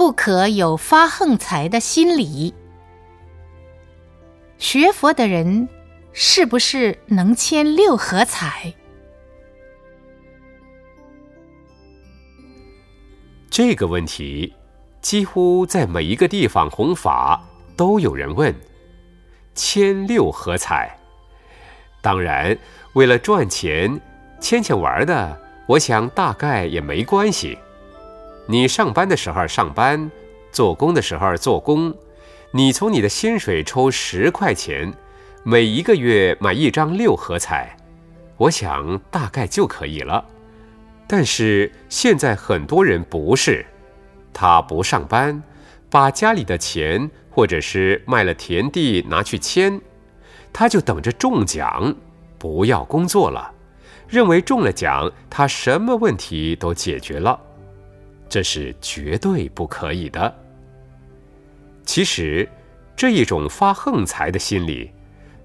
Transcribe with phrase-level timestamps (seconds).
[0.00, 2.54] 不可有发横财的心理。
[4.56, 5.68] 学佛的人
[6.14, 8.72] 是不是能签六合彩？
[13.50, 14.50] 这个问题
[15.02, 17.38] 几乎在每一个地方弘法
[17.76, 18.54] 都有人问：
[19.54, 20.98] 签六合彩。
[22.00, 22.56] 当然，
[22.94, 24.00] 为了赚钱，
[24.40, 27.58] 签签玩的，我想大概也没关系。
[28.50, 30.10] 你上班的时候上班，
[30.50, 31.94] 做工的时候做工，
[32.50, 34.92] 你从你的薪水抽十块钱，
[35.44, 37.76] 每一个月买一张六合彩，
[38.36, 40.24] 我想大概就可以了。
[41.06, 43.64] 但是现在很多人不是，
[44.32, 45.40] 他不上班，
[45.88, 49.80] 把家里的钱或者是卖了田地拿去签。
[50.52, 51.94] 他就等着中奖，
[52.36, 53.52] 不要工作了，
[54.08, 57.38] 认为中了奖，他什么问题都解决了，
[58.30, 60.34] 这是绝对不可以的。
[61.84, 62.48] 其实，
[62.96, 64.92] 这一种发横财的心理，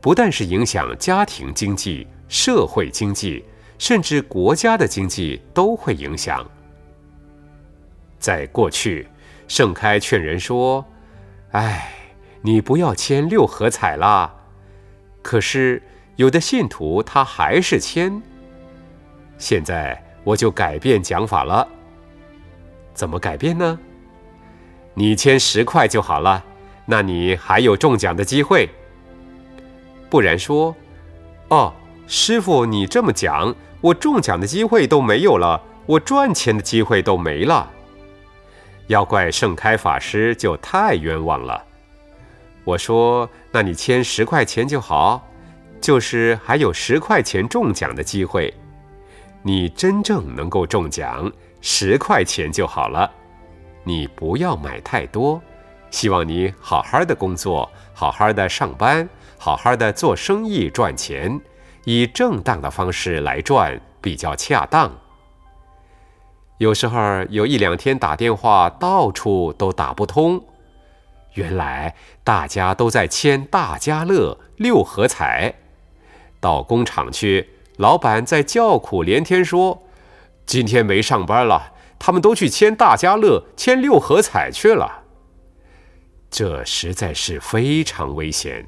[0.00, 3.44] 不但是影响家庭经济、社会经济，
[3.78, 6.48] 甚至国家的经济都会影响。
[8.18, 9.06] 在过去，
[9.46, 10.82] 盛开劝人说
[11.52, 11.92] ：“哎，
[12.40, 14.34] 你不要签六合彩啦。”
[15.22, 15.82] 可是
[16.16, 18.22] 有的信徒他还是签。
[19.36, 21.68] 现在我就改变讲法了。
[22.94, 23.78] 怎么改变呢？
[24.94, 26.44] 你签十块就好了，
[26.84, 28.68] 那你还有中奖的机会。
[30.08, 30.74] 不然说，
[31.48, 31.72] 哦，
[32.06, 37.70] 师傅你这么讲，我中奖的机会都没有了，我赚钱的机会都没了。
[38.88, 41.64] 要怪盛开法师就太冤枉了。
[42.64, 45.24] 我说：“那你签十块钱就好，
[45.80, 48.52] 就是还有十块钱中奖的机会。
[49.42, 51.30] 你真正能够中奖，
[51.60, 53.10] 十块钱就好了。
[53.84, 55.40] 你不要买太多，
[55.90, 59.08] 希望你好好的工作，好好的上班，
[59.38, 61.40] 好好的做生意赚钱，
[61.84, 64.92] 以正当的方式来赚比较恰当。
[66.58, 66.98] 有时候
[67.30, 70.44] 有一两天打电话到处都打不通。”
[71.34, 75.54] 原来大家都在签大家乐六合彩，
[76.40, 79.80] 到工厂去，老板在叫苦连天说
[80.50, 85.04] ：“今天没上班了，他们都去签大家乐、签六合彩去了。”
[86.28, 88.66] 这实在是非常危险，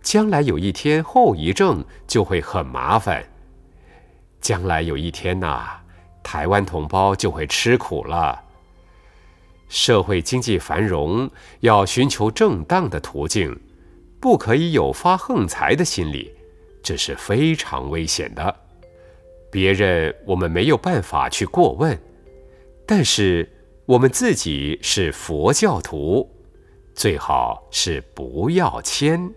[0.00, 3.22] 将来有一天后遗症就会很麻烦。
[4.40, 5.66] 将来有一天呐，
[6.22, 8.42] 台湾同胞就会吃苦了。
[9.68, 13.60] 社会经济繁荣要寻求正当的途径，
[14.18, 16.34] 不可以有发横财的心理，
[16.82, 18.63] 这是非常危险的。
[19.54, 21.96] 别人我们没有办法去过问，
[22.84, 23.48] 但是
[23.86, 26.28] 我们自己是佛教徒，
[26.92, 29.32] 最好是不要签。